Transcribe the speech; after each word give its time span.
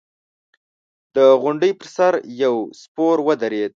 د 1.15 1.17
غونډۍ 1.41 1.71
پر 1.79 1.87
سر 1.95 2.13
يو 2.43 2.55
سپور 2.81 3.17
ودرېد. 3.27 3.69